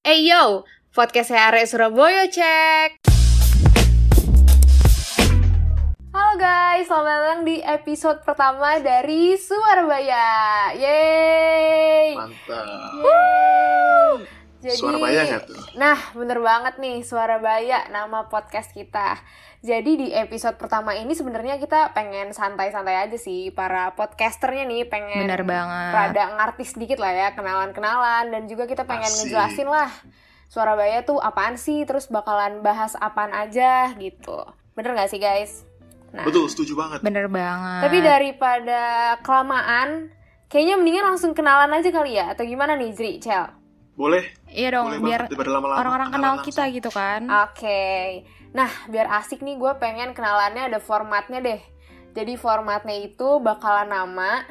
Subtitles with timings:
[0.00, 0.64] Eh yo,
[0.96, 3.04] podcast Arek Surabaya cek.
[6.08, 10.72] Halo guys, selamat datang di episode pertama dari Suarabaya.
[10.72, 12.16] Yeay.
[12.16, 12.64] Mantap.
[12.96, 14.39] Woo.
[14.60, 15.56] Jadi, Suara Baya nggak tuh?
[15.74, 19.16] Nah, bener banget nih Suara Baya nama podcast kita.
[19.60, 25.24] Jadi di episode pertama ini sebenarnya kita pengen santai-santai aja sih para podcasternya nih pengen
[25.24, 25.92] Bener banget.
[25.92, 29.28] rada ngartis sedikit lah ya kenalan-kenalan dan juga kita pengen Asik.
[29.28, 29.88] ngejelasin lah
[30.46, 34.44] Suara Baya tuh apaan sih terus bakalan bahas apaan aja gitu.
[34.72, 35.64] Bener gak sih guys?
[36.10, 37.00] Nah, Betul, setuju banget.
[37.00, 37.80] Bener banget.
[37.84, 38.80] tapi daripada
[39.20, 40.08] kelamaan
[40.48, 43.59] kayaknya mendingan langsung kenalan aja kali ya atau gimana nih Zri, Cel?
[44.00, 44.24] Boleh?
[44.48, 46.76] Iya dong, Boleh biar orang-orang kenal Kenalan kita langsung.
[46.80, 47.20] gitu kan.
[47.44, 48.24] Oke,
[48.56, 51.60] nah biar asik nih gue pengen kenalannya ada formatnya deh.
[52.16, 54.48] Jadi formatnya itu bakalan nama,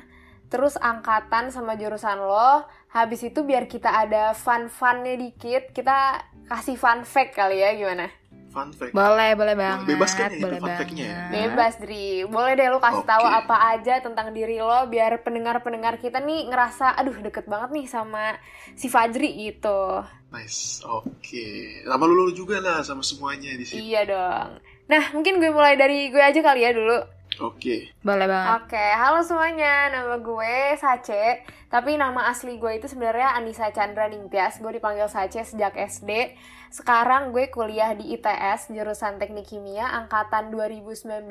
[0.53, 2.69] terus angkatan sama jurusan lo.
[2.93, 8.09] Habis itu biar kita ada fun-funnya dikit, kita kasih fun fact kali ya gimana?
[8.49, 8.97] Fun fact.
[8.97, 9.85] Boleh, boleh banget.
[9.85, 11.23] bebas kan ya itu boleh fun fact-nya ya?
[11.29, 13.11] Bebas Dri, boleh deh lo kasih Oke.
[13.13, 17.85] tahu apa aja tentang diri lo biar pendengar-pendengar kita nih ngerasa aduh deket banget nih
[17.85, 18.41] sama
[18.73, 20.01] si Fajri gitu.
[20.33, 20.81] Nice.
[20.81, 21.81] Oke.
[21.85, 23.93] Sama lu juga lah sama semuanya di sini.
[23.93, 24.49] Iya dong.
[24.89, 27.18] Nah mungkin gue mulai dari gue aja kali ya dulu.
[27.37, 27.93] Oke.
[28.01, 28.65] Boleh banget.
[28.65, 29.93] Oke, halo semuanya.
[29.93, 34.57] Nama gue Sace, tapi nama asli gue itu sebenarnya Anissa Chandra Ningtyas.
[34.57, 36.33] Gue dipanggil Sace sejak SD.
[36.73, 41.29] Sekarang gue kuliah di ITS, jurusan Teknik Kimia, angkatan 2019.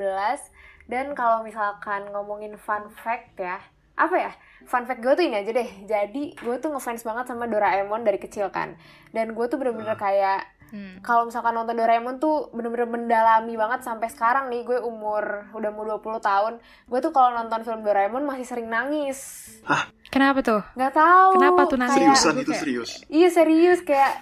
[0.87, 3.61] Dan kalau misalkan ngomongin fun fact ya,
[3.99, 4.31] apa ya?
[4.65, 5.69] Fun fact gue tuh ini aja deh.
[5.85, 8.79] Jadi gue tuh ngefans banget sama Doraemon dari kecil kan.
[9.11, 11.01] Dan gue tuh bener-bener kayak Hmm.
[11.01, 15.81] kalau misalkan nonton Doraemon tuh bener-bener mendalami banget sampai sekarang nih gue umur udah mau
[15.83, 19.49] 20 tahun gue tuh kalau nonton film Doraemon masih sering nangis
[20.07, 20.61] Kenapa tuh?
[20.73, 21.93] nggak tahu Kenapa tuh nangis?
[21.95, 22.89] kayak- Seriusan gue itu kayak- serius.
[23.07, 24.13] iya serius kayak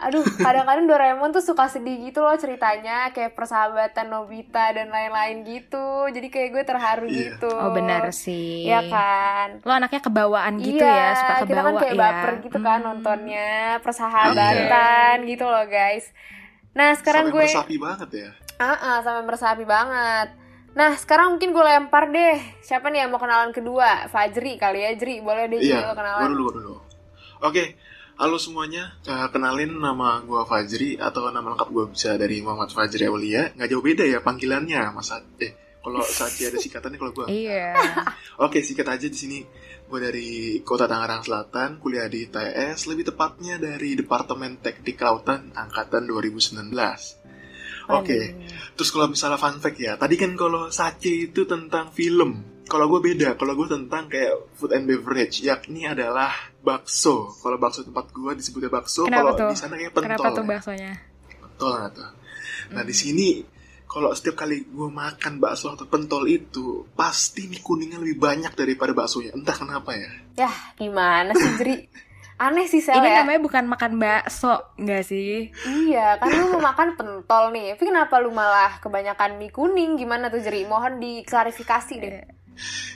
[0.00, 5.78] aduh kadang-kadang Doraemon tuh suka sedih gitu loh ceritanya kayak persahabatan Nobita dan lain-lain gitu
[6.08, 7.36] jadi kayak gue terharu Iya.
[7.36, 8.64] gitu Oh benar sih.
[8.64, 12.00] Iya kan Lo anaknya kebawaan gitu iya, ya, suka kebawa kita kan kayak ya.
[12.00, 12.86] baper gitu kan Hmm.
[12.86, 16.08] nontonnya persahabatan gitu loh guys
[16.70, 18.28] nah sekarang Sampai gue meresapi banget ya.
[18.56, 20.28] Ah, sampai meresapi banget.
[20.70, 22.38] Nah, sekarang mungkin gue lempar deh.
[22.60, 24.06] Siapa nih yang mau kenalan kedua?
[24.06, 25.18] Fajri kali ya, Jri.
[25.18, 25.82] Boleh deh Iya.
[25.82, 26.30] Gua kenalan.
[26.30, 26.74] dulu, gua dulu.
[27.42, 27.74] Oke.
[28.20, 33.08] Halo semuanya, Eh, kenalin nama gua Fajri atau nama lengkap gua bisa dari Muhammad Fajri
[33.08, 33.48] Aulia.
[33.56, 35.08] Nggak jauh beda ya panggilannya, Mas.
[35.08, 37.72] Sa- Eh, kalau Sachi ada singkatannya kalau gua Iya.
[38.44, 39.40] Oke, sikat aja di sini.
[39.90, 40.28] Gue dari
[40.62, 46.70] Kota Tangerang Selatan, kuliah di ITS, lebih tepatnya dari Departemen Teknik Kelautan angkatan 2019.
[47.90, 48.38] Oke,
[48.78, 52.59] terus kalau misalnya fun fact ya, tadi kan kalau Sace itu tentang film.
[52.70, 56.30] Kalau gue beda, kalau gue tentang kayak food and beverage, yakni adalah
[56.62, 57.34] bakso.
[57.42, 60.06] Kalau bakso tempat gue disebutnya bakso, kalau di sana kayak pentol.
[60.06, 60.50] Kenapa tuh ya.
[60.54, 60.92] baksonya?
[61.42, 62.10] Pentol nggak tuh?
[62.70, 63.28] Nah di sini
[63.90, 68.94] kalau setiap kali gue makan bakso atau pentol itu pasti mie kuningnya lebih banyak daripada
[68.94, 69.34] baksonya.
[69.34, 70.10] Entah kenapa ya.
[70.46, 71.74] Yah, gimana sih Jri?
[72.40, 73.20] Aneh sih Sel Ini ya.
[73.20, 75.52] namanya bukan makan bakso, enggak sih?
[75.68, 77.76] Iya, kan lu mau makan pentol nih.
[77.76, 79.98] Tapi kenapa lu malah kebanyakan mie kuning?
[79.98, 80.64] Gimana tuh Jri?
[80.64, 82.39] Mohon diklarifikasi deh.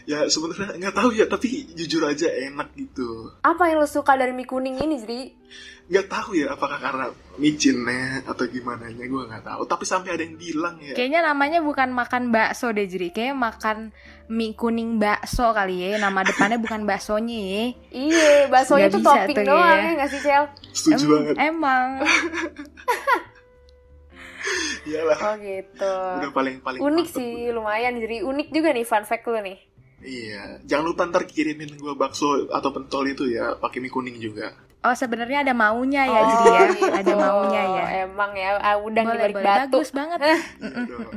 [0.05, 3.33] Ya sebenarnya nggak tahu ya, tapi jujur aja enak gitu.
[3.41, 5.21] Apa yang lu suka dari mie kuning ini, Jri?
[5.85, 9.63] Nggak tahu ya apakah karena micinnya atau gimana nya gue nggak tahu.
[9.65, 10.93] Tapi sampai ada yang bilang ya.
[10.93, 13.13] Kayaknya namanya bukan makan bakso deh, Jeri.
[13.13, 13.77] Kayaknya makan
[14.29, 15.97] mie kuning bakso kali ya.
[15.97, 17.65] Nama depannya bukan baksonya ya.
[17.93, 19.85] Iya, baksonya tuh topping doang ya.
[19.85, 20.45] ya nggak sih, Cel?
[20.73, 21.35] Setuju Em- banget.
[21.41, 21.89] Emang.
[24.85, 25.19] Iyalah.
[25.19, 25.93] Oh gitu.
[26.21, 27.97] Udah paling paling Unik sih, lumayan.
[27.97, 29.59] Jadi unik juga nih fun fact lu nih.
[30.05, 34.53] Iya, jangan lupa ntar kirimin gue bakso atau pentol itu ya, pakai mie kuning juga.
[34.85, 36.65] Oh sebenarnya ada maunya ya, Jeri ya.
[36.77, 36.93] gitu.
[36.93, 37.85] Ada maunya ya.
[38.05, 39.49] Emang ya, ah, udang di Boleh, balik boleh.
[39.49, 39.77] batu.
[39.81, 40.19] Bagus banget.
[40.61, 41.09] Aduh.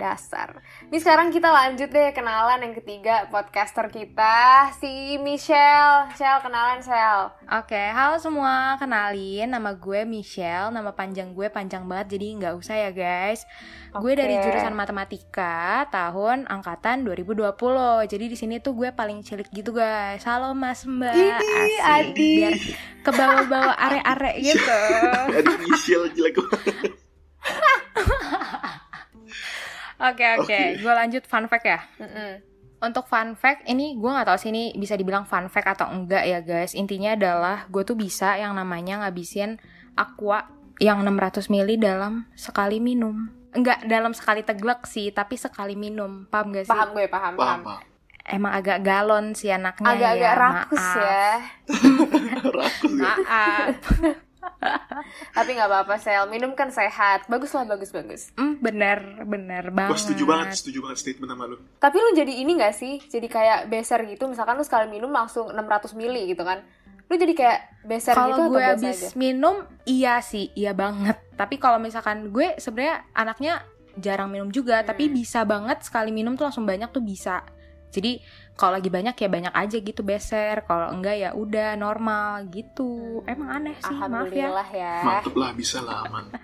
[0.00, 0.64] Dasar.
[0.88, 6.08] Ini sekarang kita lanjut deh kenalan yang ketiga podcaster kita si Michelle.
[6.08, 7.28] Michelle kenalan Sel.
[7.52, 8.80] Oke, halo semua.
[8.80, 10.72] Kenalin, nama gue Michelle.
[10.72, 13.44] Nama panjang gue panjang banget, jadi nggak usah ya guys.
[13.92, 14.24] Gue Oke.
[14.24, 17.52] dari jurusan matematika tahun angkatan 2020.
[18.08, 20.24] Jadi di sini tuh gue paling cilik gitu guys.
[20.24, 21.12] Halo Mas Mbak.
[21.12, 21.72] Ini.
[21.84, 22.34] Adi.
[22.40, 22.56] Biar
[23.04, 24.80] ke bawah-bawah are-are gitu.
[25.36, 26.96] Aduh, Michelle jelek banget.
[30.00, 31.80] Oke oke, gue lanjut fun fact ya.
[32.00, 32.40] Mm-mm.
[32.80, 36.24] Untuk fun fact, ini gue nggak tahu sih ini bisa dibilang fun fact atau enggak
[36.24, 36.72] ya guys.
[36.72, 39.60] Intinya adalah gue tuh bisa yang namanya ngabisin
[39.92, 40.48] aqua
[40.80, 43.28] yang 600 ml dalam sekali minum.
[43.52, 46.24] Enggak dalam sekali teglek sih, tapi sekali minum.
[46.32, 46.72] Paham gak sih?
[46.72, 47.60] Paham gue, paham, paham.
[47.60, 47.82] Paham, paham.
[48.30, 50.40] Emang agak galon sih anaknya Agak-agak ya.
[50.40, 50.96] rakus maaf.
[50.96, 51.28] ya.
[52.56, 53.04] Rakus ya.
[53.04, 53.74] Maaf.
[55.30, 56.24] Tapi nggak apa-apa, Sel.
[56.26, 57.24] Minum kan sehat.
[57.26, 58.30] Bagus lah, bagus, bagus.
[58.34, 59.90] Hmm, bener, bener banget.
[59.90, 61.56] Gue setuju banget, setuju banget statement sama lu.
[61.76, 63.00] Tapi lu jadi ini nggak sih?
[63.02, 64.24] Jadi kayak beser gitu.
[64.24, 66.60] Misalkan lu sekali minum langsung 600 mili gitu kan.
[67.06, 69.08] Lu jadi kayak beser gitu Kalau atau gue habis aja?
[69.14, 71.18] minum, iya sih, iya banget.
[71.34, 73.54] Tapi kalau misalkan gue sebenarnya anaknya
[73.96, 75.14] jarang minum juga, tapi Hmm.
[75.14, 77.42] bisa banget sekali minum tuh langsung banyak tuh bisa.
[77.90, 78.22] Jadi
[78.54, 80.62] kalau lagi banyak ya banyak aja gitu beser.
[80.64, 83.22] Kalau enggak ya udah normal gitu.
[83.26, 84.50] Emang aneh sih, maaf ya.
[84.50, 84.94] Alhamdulillah ya.
[85.04, 86.26] Mantep lah, bisa lah aman.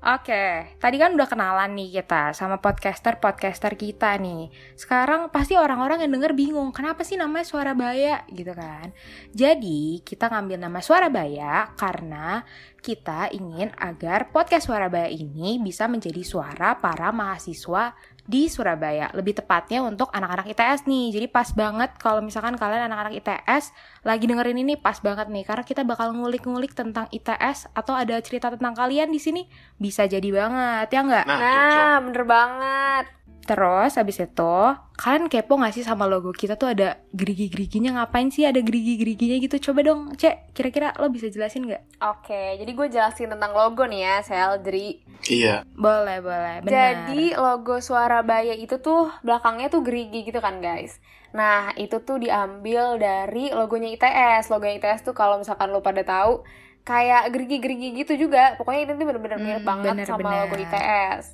[0.00, 4.48] Oke, tadi kan udah kenalan nih kita sama podcaster-podcaster kita nih.
[4.72, 8.96] Sekarang pasti orang-orang yang denger bingung, kenapa sih namanya Suara Baya gitu kan?
[9.36, 12.48] Jadi, kita ngambil nama Suara Baya karena
[12.80, 17.92] kita ingin agar podcast Suara Baya ini bisa menjadi suara para mahasiswa
[18.30, 19.10] di Surabaya.
[19.10, 21.10] Lebih tepatnya untuk anak-anak ITS nih.
[21.10, 23.74] Jadi pas banget kalau misalkan kalian anak-anak ITS
[24.06, 28.54] lagi dengerin ini pas banget nih karena kita bakal ngulik-ngulik tentang ITS atau ada cerita
[28.54, 31.26] tentang kalian di sini bisa jadi banget ya nggak?
[31.26, 31.38] Nah.
[31.42, 33.04] Nah, bener banget.
[33.50, 34.54] Terus habis itu
[34.94, 39.58] kalian kepo nggak sih sama logo kita tuh ada gerigi-geriginya ngapain sih ada gerigi-geriginya gitu?
[39.58, 41.82] Coba dong cek kira-kira lo bisa jelasin nggak?
[42.00, 45.02] Oke, jadi gue jelasin tentang logo nih ya, Sel, Dri.
[45.26, 47.10] Iya, Boleh boleh benar.
[47.10, 51.02] Jadi logo suara baya itu tuh belakangnya tuh gerigi gitu kan guys.
[51.30, 54.46] Nah itu tuh diambil dari logonya ITS.
[54.46, 56.46] Logonya ITS tuh kalau misalkan lo pada tahu
[56.80, 58.54] kayak gerigi-gerigi gitu juga.
[58.56, 60.38] Pokoknya itu tuh bener-bener mirip Hmm, banget sama bener-bener.
[60.38, 61.24] logo ITS.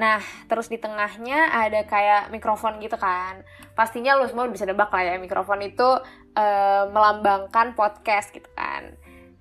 [0.00, 0.18] Nah
[0.48, 3.44] terus di tengahnya ada kayak mikrofon gitu kan.
[3.76, 5.88] Pastinya lo semua bisa nebak lah ya mikrofon itu
[6.32, 8.96] eh, melambangkan podcast gitu kan.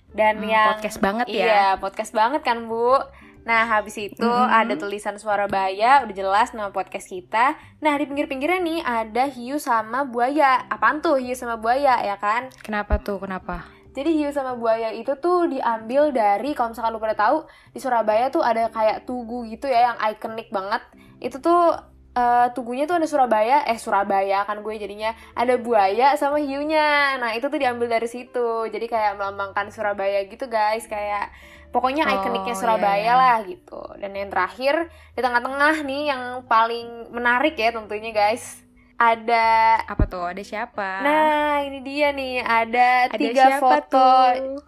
[0.10, 1.38] Dan Hmm, yang podcast banget ya.
[1.38, 2.98] Iya, podcast banget kan, Bu.
[3.46, 4.50] Nah, habis itu Mhm.
[4.52, 7.54] ada tulisan suara baya, udah jelas nama podcast kita.
[7.80, 10.66] Nah, di pinggir-pinggirnya nih ada hiu sama buaya.
[10.68, 12.50] Apaan tuh hiu sama buaya, ya kan?
[12.62, 13.22] Kenapa tuh?
[13.22, 13.70] Kenapa?
[13.90, 18.30] Jadi hiu sama buaya itu tuh diambil dari, kalau misalkan lu pada tahu, di Surabaya
[18.30, 20.86] tuh ada kayak tugu gitu ya, yang ikonik banget.
[21.18, 21.74] Itu tuh
[22.14, 27.18] eh, tugunya tuh ada Surabaya, eh Surabaya kan gue jadinya ada buaya sama hiunya.
[27.18, 31.34] Nah itu tuh diambil dari situ, jadi kayak melambangkan Surabaya gitu guys, kayak
[31.70, 33.14] pokoknya Oh, ikoniknya iya, Surabaya iya.
[33.14, 33.82] lah gitu.
[34.02, 38.62] Dan yang terakhir di tengah-tengah nih yang paling menarik ya tentunya guys,
[39.00, 40.28] ada Apa tuh?
[40.28, 41.00] Ada siapa?
[41.00, 42.44] Nah, ini dia nih.
[42.44, 44.10] Ada, ada tiga foto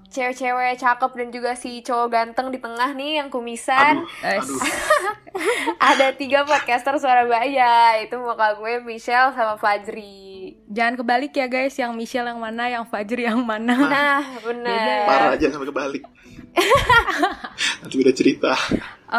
[0.07, 4.07] cewek-cewek cakep dan juga si cowok ganteng di tengah nih yang kumisan.
[4.23, 4.61] aduh, aduh.
[5.91, 7.99] Ada tiga podcaster Surabaya.
[7.99, 10.55] Itu muka gue Michelle sama Fajri.
[10.71, 13.75] Jangan kebalik ya guys, yang Michelle yang mana, yang Fajri yang mana.
[13.75, 14.71] Nah, bener.
[14.71, 15.07] ya.
[15.07, 16.03] Parah aja sampai kebalik.
[17.83, 18.51] Nanti beda cerita.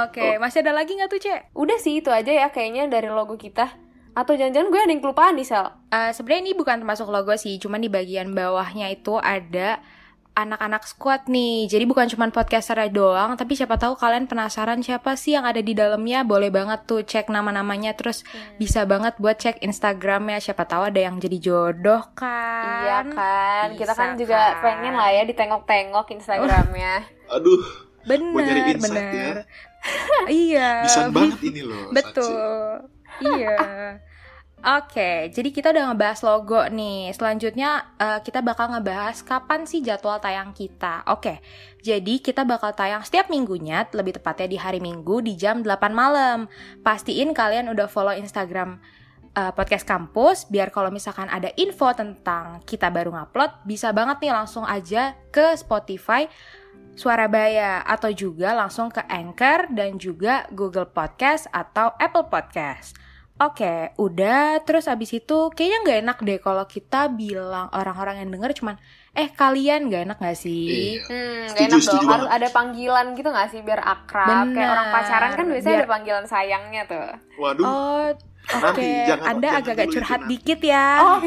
[0.08, 1.41] Oke, masih ada lagi nggak tuh, Cek?
[1.56, 3.92] Udah sih itu aja ya kayaknya dari logo kita.
[4.12, 5.67] Atau jangan-jangan gue ada yang kelupaan nih, Sel.
[5.88, 9.81] Eh, sebenarnya ini bukan termasuk logo sih, cuman di bagian bawahnya itu ada
[10.32, 11.69] anak-anak squad nih.
[11.69, 15.76] Jadi bukan cuma podcaster doang, tapi siapa tahu kalian penasaran siapa sih yang ada di
[15.76, 16.25] dalamnya.
[16.25, 18.25] Boleh banget tuh cek nama-namanya terus
[18.56, 20.41] bisa banget buat cek Instagramnya.
[20.41, 22.85] Siapa tahu ada yang jadi jodoh kan.
[22.85, 23.67] Iya kan.
[23.76, 24.61] Kita kan Bisa juga kan?
[24.65, 26.94] pengen lah ya ditengok-tengok Instagramnya.
[27.37, 27.61] Aduh,
[28.03, 29.15] Bener, insight bener.
[29.15, 29.32] ya.
[30.31, 30.70] iya.
[30.87, 31.91] bisa banget ini loh.
[31.91, 31.94] Sachi.
[31.94, 32.92] Betul.
[33.22, 33.58] Iya.
[34.62, 37.10] Oke, jadi kita udah ngebahas logo nih.
[37.10, 41.02] Selanjutnya eh, kita bakal ngebahas kapan sih jadwal tayang kita.
[41.10, 41.42] Oke,
[41.82, 46.46] jadi kita bakal tayang setiap minggunya, lebih tepatnya di hari Minggu di jam 8 malam.
[46.86, 48.79] Pastiin kalian udah follow Instagram
[49.34, 54.31] eh, podcast kampus, biar kalau misalkan ada info tentang kita baru ngupload, bisa banget nih
[54.31, 56.31] langsung aja ke Spotify
[56.93, 63.11] Suarabaya atau juga langsung ke Anchor dan juga Google Podcast atau Apple Podcast.
[63.43, 64.63] Oke, udah.
[64.63, 68.79] Terus abis itu kayaknya nggak enak deh kalau kita bilang orang-orang yang denger cuman,
[69.13, 70.94] eh kalian nggak enak nggak sih?
[70.96, 71.03] Iya.
[71.05, 72.13] Hmm, gak enak setuju dong.
[72.13, 74.29] Harus ada panggilan gitu gak sih biar akrab.
[74.46, 74.55] Bener.
[74.55, 77.08] Kayak orang pacaran kan biasanya Biar- ada panggilan sayangnya tuh.
[77.37, 78.06] Waduh, Oh,
[78.43, 78.87] Nanti, oke.
[79.06, 80.29] jangan- Anda agak-agak curhat Nat.
[80.29, 80.87] dikit ya.
[81.01, 81.19] Oh,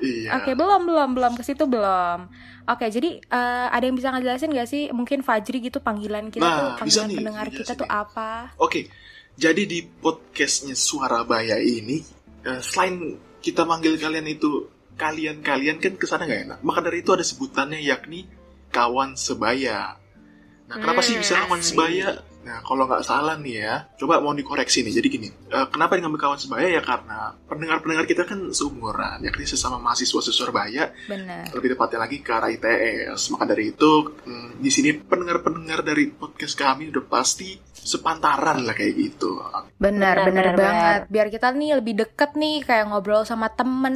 [0.00, 0.28] iya.
[0.36, 2.28] Oke, belum belum belum ke situ belum.
[2.64, 4.88] Oke, jadi eh, ada yang bisa ngejelasin gak sih?
[4.90, 8.52] Mungkin Fajri gitu panggilan kita Nah, tuh, bisa panggilan nih, pendengar bisa kita tuh apa?
[8.56, 8.88] Oke,
[9.34, 11.98] jadi di podcastnya Suarabaya ini,
[12.42, 16.58] eh, selain kita manggil kalian itu kalian-kalian kan ke sana nggak enak.
[16.62, 18.24] Maka dari itu ada sebutannya yakni
[18.70, 19.98] kawan sebaya.
[20.64, 21.68] Nah, kenapa sih Hmm, bisa kawan asik.
[21.74, 22.08] sebaya?
[22.44, 24.92] Nah, kalau nggak salah nih ya, coba mau dikoreksi nih.
[24.92, 29.80] Jadi gini, eh, kenapa ngambil kawan sebaya ya karena pendengar-pendengar kita kan seumuran, yakni sesama
[29.80, 31.48] mahasiswa Surabaya Bener.
[31.56, 33.32] lebih tepatnya lagi ke arah ITS.
[33.32, 33.92] Maka dari itu,
[34.24, 39.36] hmm, di sini pendengar-pendengar dari podcast kami udah pasti sepantaran lah kayak gitu.
[39.76, 41.00] Benar, Benar, banget.
[41.12, 43.94] Biar kita nih lebih deket nih kayak ngobrol sama temen,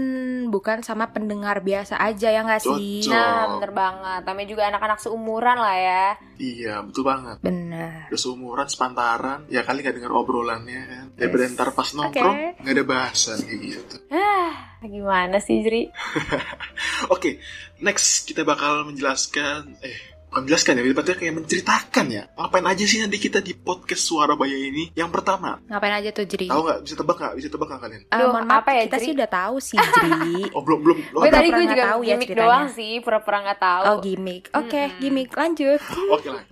[0.53, 3.09] bukan sama pendengar biasa aja ya nggak sih?
[3.09, 3.17] Cocok.
[3.17, 4.21] Nah, bener banget.
[4.29, 6.07] Namanya juga anak-anak seumuran lah ya.
[6.37, 7.37] Iya, betul banget.
[7.41, 8.13] Benar.
[8.13, 11.05] Udah seumuran, sepantaran, ya kali gak denger obrolannya kan.
[11.09, 11.17] Yes.
[11.17, 13.97] Daripada ntar pas nongkrong, nggak ada bahasan kayak gitu.
[14.79, 15.91] Ah, gimana sih, Jri?
[17.11, 17.43] Oke,
[17.83, 22.23] next kita bakal menjelaskan, eh, menjelaskan ya, berarti kayak menceritakan ya.
[22.33, 24.93] Ngapain aja sih nanti kita di podcast Suara Baya ini?
[24.93, 26.47] Yang pertama, Ngapain aja tuh Jri?
[26.47, 26.79] tahu nggak?
[26.83, 27.33] Bisa tebak nggak?
[27.35, 28.03] Bisa tebak nggak kalian?
[28.05, 29.05] Eh, Duh, mohon maaf, apa ya, kita Jri?
[29.05, 30.11] sih udah tahu sih Jri.
[30.57, 30.97] Oh, belum, belum.
[31.11, 32.47] Gue tadi gue juga tahu ya gimmick ceritanya.
[32.47, 33.83] doang sih, pura-pura nggak tahu.
[33.85, 34.45] Oh gimmick.
[34.53, 34.99] Oke, Mm-mm.
[34.99, 35.31] gimmick.
[35.33, 35.81] Lanjut.
[36.11, 36.45] Oke lah.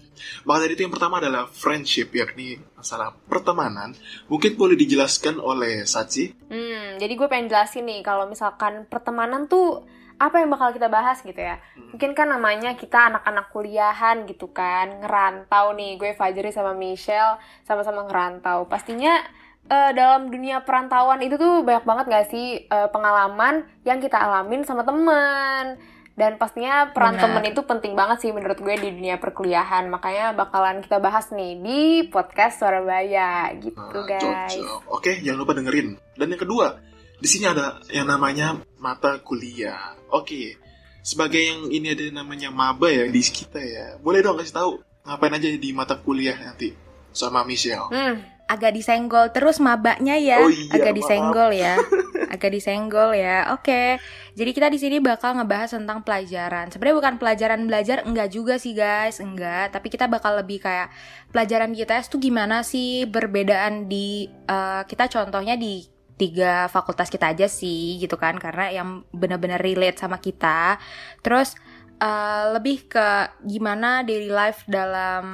[0.42, 3.92] Maka dari itu yang pertama adalah friendship, yakni masalah pertemanan.
[4.26, 6.32] Mungkin boleh dijelaskan oleh Sachi.
[6.48, 9.84] Hmm, jadi gue pengen jelasin nih kalau misalkan pertemanan tuh
[10.16, 11.60] apa yang bakal kita bahas gitu ya.
[11.92, 16.00] Mungkin kan namanya kita anak-anak kuliahan gitu kan, ngerantau nih.
[16.00, 17.36] Gue Fajri sama Michelle
[17.68, 18.64] sama-sama ngerantau.
[18.64, 19.20] Pastinya
[19.68, 24.64] eh, dalam dunia perantauan itu tuh banyak banget gak sih eh, pengalaman yang kita alamin
[24.64, 25.76] sama temen.
[26.16, 27.28] Dan pastinya peran Benar.
[27.28, 29.84] temen itu penting banget sih menurut gue di dunia perkuliahan.
[29.92, 34.56] Makanya bakalan kita bahas nih di podcast Surabaya gitu Nah, guys.
[34.88, 36.00] Oke, jangan lupa dengerin.
[36.16, 36.80] Dan yang kedua,
[37.16, 39.96] di sini ada yang namanya mata kuliah.
[40.12, 40.60] Oke,
[41.00, 43.86] sebagai yang ini ada namanya maba ya di kita ya.
[44.02, 44.70] Boleh dong kasih tahu
[45.06, 46.74] ngapain aja di mata kuliah nanti
[47.14, 47.88] sama Michelle.
[47.88, 50.38] Hmm, Agak disenggol terus mabaknya ya.
[50.38, 50.98] Oh iya, Agak maaf.
[51.02, 51.74] disenggol ya.
[52.34, 53.50] Agak disenggol ya.
[53.58, 53.98] Oke.
[54.38, 56.70] Jadi kita di sini bakal ngebahas tentang pelajaran.
[56.70, 59.74] Sebenarnya bukan pelajaran belajar enggak juga sih guys, enggak.
[59.74, 60.92] Tapi kita bakal lebih kayak
[61.34, 67.46] pelajaran kita itu gimana sih berbedaan di eh, kita contohnya di tiga fakultas kita aja
[67.46, 70.80] sih gitu kan karena yang benar-benar relate sama kita.
[71.20, 71.54] Terus
[72.00, 75.24] eh, lebih ke gimana daily life dalam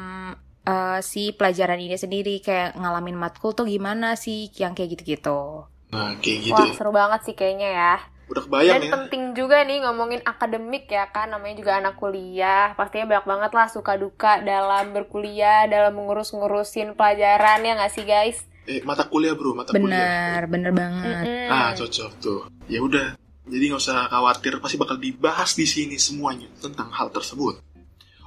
[0.66, 5.70] eh, si pelajaran ini sendiri kayak ngalamin matkul tuh gimana sih yang kayak gitu-gitu.
[5.92, 6.56] Nah, kayak gitu.
[6.56, 7.94] Wah seru banget sih kayaknya ya.
[8.32, 8.92] Udah kebayang Dan ya.
[8.96, 12.72] penting juga nih ngomongin akademik ya kan, namanya juga anak kuliah.
[12.80, 18.48] Pastinya banyak banget lah suka duka dalam berkuliah, dalam ngurus-ngurusin pelajaran ya nggak sih guys?
[18.62, 19.90] Eh, mata kuliah bro, mata kuliah.
[19.90, 21.24] Benar, bener banget.
[21.26, 21.50] Mm-mm.
[21.50, 22.40] Ah, cocok tuh.
[22.70, 23.18] Ya udah.
[23.42, 27.58] Jadi nggak usah khawatir, pasti bakal dibahas di sini semuanya tentang hal tersebut.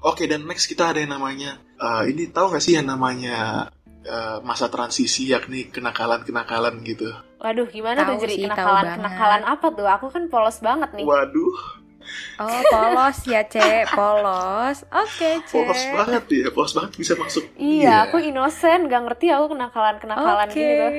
[0.04, 3.72] Oke, dan next kita ada yang namanya, eh, ini tahu nggak sih yang namanya
[4.06, 7.10] eh, masa transisi, yakni kenakalan-kenakalan gitu.
[7.42, 9.88] Waduh gimana Tahu tuh jadi kenakalan kenakalan apa tuh?
[9.90, 11.06] Aku kan polos banget nih.
[11.10, 11.56] Waduh,
[12.36, 13.92] Oh, polos ya, Cek.
[13.92, 14.84] Polos.
[14.88, 15.54] Oke, Cek.
[15.54, 17.44] polos banget ya, polos banget bisa masuk.
[17.56, 20.56] Iya, aku inosen, gak ngerti aku kenakalan-kenakalan Oke.
[20.56, 20.92] gini tuh.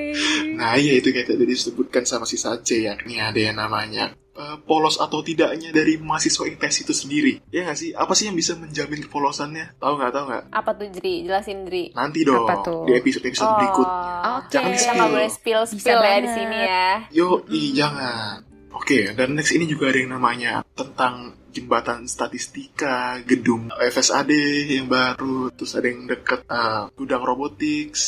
[0.55, 4.97] Nah, iya itu kayak tadi disebutkan sama si Sace, yakni ada yang namanya eh, polos
[4.97, 7.33] atau tidaknya dari mahasiswa IPS itu sendiri.
[7.49, 7.89] Ya nggak sih?
[7.91, 9.77] Apa sih yang bisa menjamin kepolosannya?
[9.77, 10.11] Tahu nggak?
[10.11, 10.43] Tahu nggak?
[10.51, 11.25] Apa tuh Jri?
[11.25, 11.89] Jelasin Jri.
[11.91, 12.85] Nanti dong Apa tuh?
[12.85, 13.97] di episode-episode berikutnya.
[14.37, 14.49] Oke.
[14.49, 14.93] Jangan Kita di-spill.
[14.95, 16.87] nggak boleh spill Bisa spill ya di sini ya.
[17.09, 18.45] Yo, ih jangan.
[18.77, 24.31] Oke, dan next ini juga ada yang namanya tentang jembatan statistika, gedung FSAD
[24.67, 28.03] yang baru, terus ada yang deket eh, gudang robotics.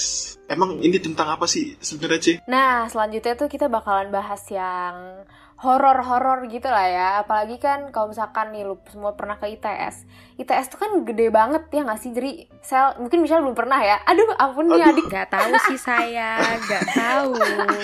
[0.50, 2.34] Emang ini tentang apa sih sebenarnya, Ci?
[2.50, 5.22] Nah, selanjutnya tuh kita bakalan bahas yang
[5.60, 7.08] horor-horor gitu lah ya.
[7.22, 10.08] Apalagi kan kalau misalkan nih lu semua pernah ke ITS.
[10.40, 12.16] ITS tuh kan gede banget ya nggak sih?
[12.16, 14.00] Jadi, Sel, mungkin misalnya belum pernah ya.
[14.08, 15.06] Aduh, ampun nih adik.
[15.12, 17.36] Gak tahu sih saya, gak tahu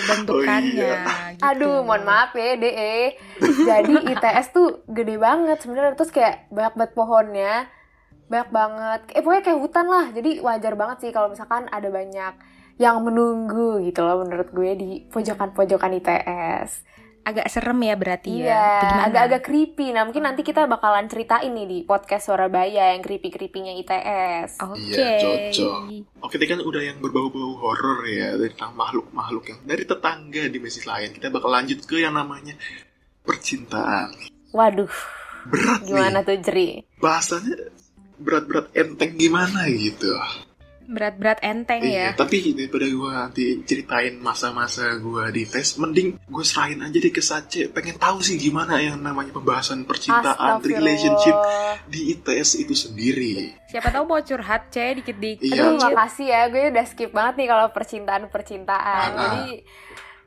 [0.08, 0.96] bentukannya.
[1.36, 1.44] gitu.
[1.44, 2.96] Aduh, mohon maaf ya, DE.
[3.44, 7.54] Jadi ITS tuh gede banget sebenarnya terus kayak banyak banget pohonnya.
[8.26, 9.00] Banyak banget.
[9.14, 10.06] Eh pokoknya kayak hutan lah.
[10.10, 12.34] Jadi wajar banget sih kalau misalkan ada banyak
[12.76, 16.84] yang menunggu gitu loh menurut gue di pojokan-pojokan ITS.
[17.26, 18.46] Agak serem ya berarti ya.
[18.46, 19.02] Iya, gimana?
[19.10, 19.86] agak-agak creepy.
[19.90, 24.62] Nah, mungkin nanti kita bakalan ceritain nih di podcast Surabaya yang creepy-creepynya ITS.
[24.62, 24.94] Oke.
[24.94, 25.80] Iya, cocok.
[26.22, 30.86] Oke, tadi kan udah yang berbau-bau horor ya tentang makhluk-makhluk yang dari tetangga di mesin
[30.86, 31.10] lain.
[31.18, 32.54] Kita bakal lanjut ke yang namanya
[33.26, 34.14] percintaan.
[34.54, 34.94] Waduh,
[35.46, 36.26] Berat gimana nih.
[36.26, 36.68] tuh Jeri?
[36.98, 37.54] Bahasanya
[38.16, 40.12] berat-berat enteng gimana gitu.
[40.86, 42.14] Berat-berat enteng Iya, ya.
[42.14, 47.18] tapi daripada gue nanti ceritain masa-masa gue di tes, mending gue serahin aja deh ke
[47.18, 47.66] Sace.
[47.74, 51.34] Pengen tahu sih gimana yang namanya pembahasan percintaan, relationship
[51.90, 53.58] di ITS itu sendiri.
[53.66, 55.42] Siapa tahu mau curhat, Ce, dikit-dikit.
[55.42, 56.40] Iya, Aduh, makasih ya.
[56.54, 59.08] Gue udah skip banget nih kalau percintaan-percintaan.
[59.10, 59.18] Ah.
[59.18, 59.66] Jadi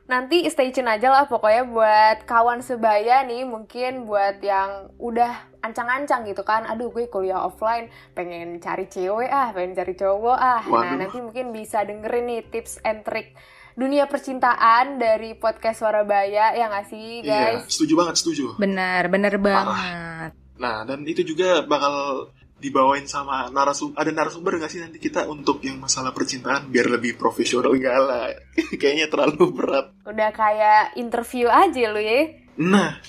[0.06, 6.26] nanti stay tune aja lah pokoknya buat kawan sebaya nih mungkin buat yang udah ancang-ancang
[6.26, 10.82] gitu kan aduh gue kuliah offline pengen cari cewek ah pengen cari cowok ah nah
[10.88, 10.98] Waduh.
[10.98, 13.36] nanti mungkin bisa dengerin nih tips and trick
[13.78, 18.44] dunia percintaan dari podcast Surabaya ya nggak sih Iya, guys setuju banget, setuju.
[18.58, 20.30] Benar, benar banget.
[20.60, 22.28] Nah, dan itu juga bakal
[22.60, 27.16] dibawain sama narasumber ada narasumber nggak sih nanti kita untuk yang masalah percintaan biar lebih
[27.16, 27.72] profesional?
[27.72, 28.28] Enggak lah.
[28.80, 29.86] Kayaknya terlalu berat.
[30.04, 32.30] Udah kayak interview aja lu ya.
[32.60, 33.00] nah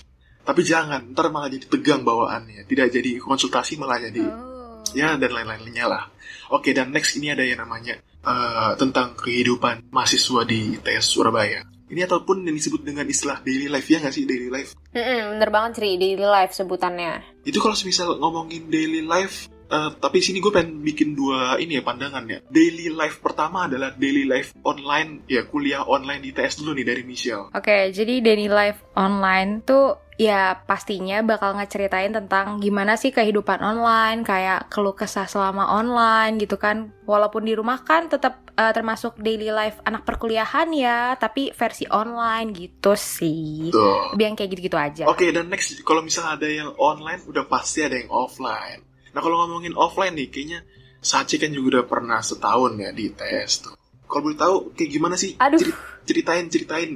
[0.42, 1.12] tapi jangan.
[1.14, 2.66] Ntar malah jadi tegang bawaannya.
[2.66, 4.82] Tidak jadi konsultasi malah jadi Oh.
[4.98, 6.04] ya dan lain-lainnya lah.
[6.52, 12.08] Oke dan next ini ada yang namanya eh, tentang kehidupan mahasiswa di ITS Surabaya ini
[12.08, 14.24] ataupun yang disebut dengan istilah daily life ya nggak sih?
[14.24, 14.74] Daily life.
[14.96, 17.44] Mm-mm, bener banget Cri, daily life sebutannya.
[17.44, 21.84] itu kalau misal ngomongin daily life eh, tapi sini gue pengen bikin dua ini ya
[21.88, 26.76] pandangan ya daily life pertama adalah daily life online ya kuliah online di ITS dulu
[26.76, 32.94] nih dari Michelle Oke, jadi daily life online tuh ya pastinya bakal ngeceritain tentang gimana
[32.94, 36.94] sih kehidupan online, kayak keluh kesah selama online gitu kan.
[37.10, 42.54] Walaupun di rumah kan tetap eh, termasuk daily life anak perkuliahan ya, tapi versi online
[42.54, 43.74] gitu sih.
[43.74, 45.04] tuh Lebih yang kayak gitu-gitu aja.
[45.10, 48.91] Oke, dan next kalau misalnya ada yang online, udah pasti ada yang offline.
[49.12, 50.60] Nah, kalau ngomongin offline nih, kayaknya
[50.98, 53.74] Sachi kan juga udah pernah setahun ya di ITS tuh.
[54.06, 55.34] Kalau boleh tahu, kayak gimana sih?
[55.36, 55.58] Aduh.
[55.58, 56.92] Ceri- ceritain, ceritain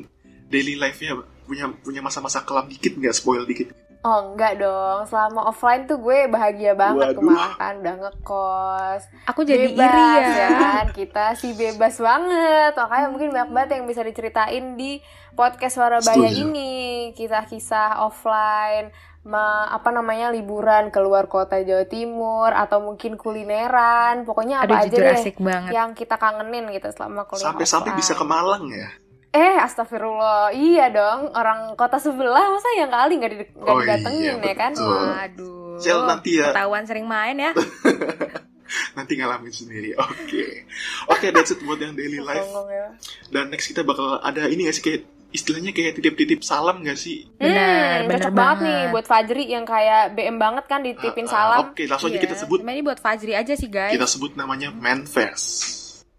[0.46, 1.18] daily life-nya.
[1.44, 3.14] Punya punya masa-masa kelam dikit nggak?
[3.14, 3.74] Spoil dikit.
[4.02, 7.26] Oh enggak dong, selama offline tuh gue bahagia banget tuh Waduh.
[7.26, 9.90] malah kan udah ngekos Aku jadi bebas
[10.22, 10.48] iri ya.
[10.54, 15.02] kan kita sih bebas banget makanya mungkin banyak banget yang bisa diceritain di
[15.34, 16.38] podcast Surabaya Setuju.
[16.38, 16.70] ini
[17.12, 18.90] kisah-kisah offline
[19.22, 24.88] ma- apa namanya liburan keluar kota Jawa Timur atau mungkin kulineran pokoknya Aduh apa aja
[24.88, 25.72] jujur deh asik banget.
[25.72, 28.90] yang kita kangenin gitu selama kuliah Sampai-sampai bisa ke Malang ya.
[29.30, 30.48] Eh, astagfirullah.
[30.50, 34.72] Iya dong, orang kota sebelah masa yang kali nggak di- Oh didatengin iya, ya kan?
[34.72, 34.96] betul.
[34.96, 35.76] Waduh.
[35.76, 36.48] Sel, nanti ya.
[36.48, 37.52] Ketahuan sering main ya.
[38.96, 39.92] Nanti ngalamin sendiri.
[39.94, 40.64] Oke.
[41.08, 42.48] Oke, that's it buat yang daily life.
[42.66, 42.96] Ya.
[43.30, 47.26] Dan next kita bakal ada ini nggak sih kayak istilahnya kayak titip-titip salam nggak sih?
[47.38, 51.30] Benar, hmm, benar cocok banget nih buat Fajri yang kayak BM banget kan ditipin Ah,
[51.30, 51.60] ah, salam.
[51.72, 52.58] Oke, langsung aja Iya, kita sebut.
[52.62, 53.94] cuma ini buat Fajri aja sih guys.
[53.94, 55.48] Kita sebut namanya Manfest.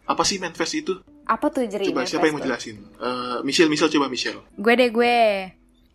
[0.07, 0.93] Apa sih Manfest itu?
[1.27, 1.91] Apa tuh Jeri?
[1.91, 2.77] Coba siapa yang mau jelasin?
[3.03, 4.41] Eh, Michelle, Michelle coba Michelle.
[4.55, 5.19] Gue deh gue.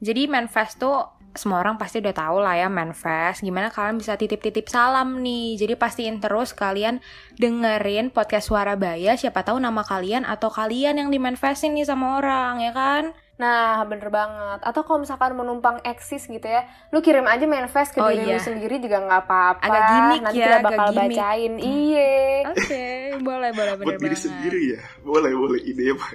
[0.02, 0.98] Jadi manifest tuh
[1.34, 3.42] semua orang pasti udah tahu lah ya manifest.
[3.42, 5.56] Gimana kalian bisa titip-titip salam nih.
[5.56, 7.00] Jadi pastiin terus kalian
[7.40, 9.16] dengerin podcast Suara Baya.
[9.16, 13.04] Siapa tahu nama kalian atau kalian yang dimanifestin nih sama orang ya kan?
[13.42, 14.62] Nah, bener banget.
[14.62, 18.32] Atau kalau misalkan menumpang eksis gitu ya, lu kirim aja manifest ke Oh, diri lu
[18.32, 18.38] iya.
[18.38, 19.62] sendiri juga nggak apa-apa.
[19.62, 21.18] Agak gimmick Nanti ya, kita agak bakal gimmick.
[21.18, 21.54] bacain.
[21.58, 22.14] Iya.
[22.48, 22.86] Oke,
[23.20, 24.22] boleh boleh bener Buat diri banget.
[24.22, 24.82] sendiri ya.
[25.02, 25.60] Boleh, boleh.
[25.64, 26.08] Ide apa?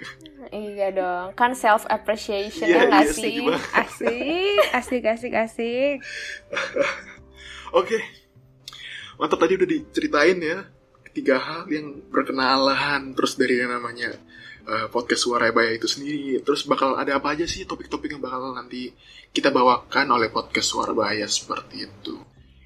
[0.49, 1.27] Iya dong.
[1.35, 3.39] Kan self appreciation Iya, ya nggak iya, sih?
[3.75, 5.97] Asik, asik, asik, asik.
[7.75, 7.99] Oke.
[9.17, 10.59] Mantap tadi udah diceritain ya.
[11.11, 13.11] Tiga hal yang berkenalan.
[13.13, 14.15] Terus dari yang namanya
[14.67, 16.43] eh, podcast Suara Baya itu sendiri.
[16.43, 18.91] Terus bakal ada apa aja sih topik-topik yang bakal nanti
[19.31, 22.15] kita bawakan oleh podcast Suara Baya seperti itu.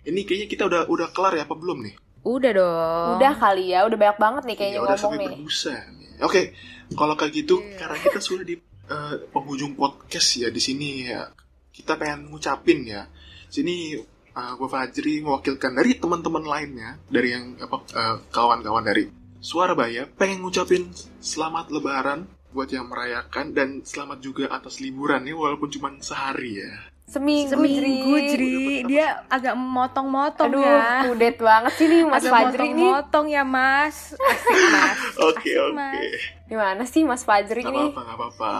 [0.00, 1.94] Ini kayaknya kita udah udah kelar ya apa belum nih?
[2.20, 3.08] Udah dong.
[3.16, 5.28] Udah kali ya, udah banyak banget nih kayaknya Ya udah ngomong sampai nih.
[5.36, 6.10] berbusa nih.
[6.20, 6.42] Oke,
[6.90, 7.76] kalau kayak gitu Iya.
[7.78, 8.56] karena kita sudah di
[8.90, 11.28] eh, penghujung podcast ya di sini ya.
[11.70, 13.04] Kita pengen ngucapin ya.
[13.46, 13.96] Sini
[14.30, 19.04] eh, gue Fajri mewakilkan dari teman-teman lainnya dari yang apa eh, kawan-kawan dari
[19.40, 25.70] Suara Baya pengen ngucapin selamat lebaran buat yang merayakan dan selamat juga atas liburannya walaupun
[25.70, 26.72] cuma sehari ya.
[27.10, 28.28] Seminggu, Seminggu, Jri.
[28.30, 28.54] Jri.
[28.86, 31.02] Dia agak memotong-motong Aduh, ya.
[31.02, 32.86] kudet banget sih nih Mas agak Fajri nih.
[32.86, 33.96] motong-motong ya, Mas.
[34.14, 35.00] Asik, Mas.
[35.18, 35.74] Oke Asik, oke.
[35.74, 36.20] Mas.
[36.46, 37.82] Gimana sih Mas Fajri Gak ini?
[37.90, 38.52] apa-apa, gak apa-apa.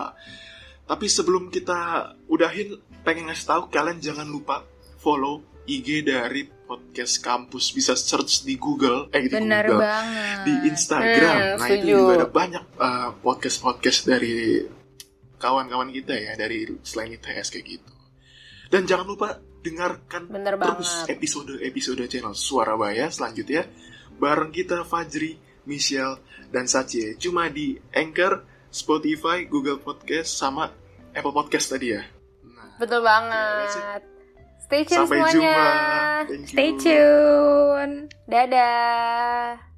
[0.82, 1.78] Tapi sebelum kita
[2.26, 2.74] udahin,
[3.06, 4.66] pengen ngasih tahu kalian jangan lupa
[4.98, 7.74] follow IG dari podcast kampus.
[7.74, 10.38] Bisa search di Google, eh di Bener Google, banget.
[10.46, 11.34] di Instagram.
[11.34, 11.82] Hmm, nah setuju.
[11.82, 14.62] itu juga ada banyak uh, podcast-podcast dari
[15.42, 17.92] kawan-kawan kita ya, dari selain ITS kayak gitu.
[18.70, 21.18] Dan jangan lupa dengarkan Bener terus banget.
[21.18, 23.66] episode-episode channel Suara Baya selanjutnya
[24.20, 26.20] bareng kita Fajri, Michelle,
[26.52, 27.16] dan Sacie.
[27.16, 30.68] Cuma di Anchor, Spotify, Google Podcast, sama
[31.16, 32.04] Apple Podcast tadi ya.
[32.46, 34.19] Nah, Betul banget.
[34.70, 35.34] Stay tune sampai semuanya.
[35.34, 35.66] jumpa.
[36.30, 36.46] Thank you.
[36.46, 37.94] Stay tune.
[38.30, 39.69] Dadah.